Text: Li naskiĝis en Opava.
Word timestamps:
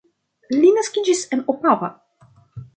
Li 0.55 0.71
naskiĝis 0.77 1.23
en 1.37 1.45
Opava. 1.55 1.93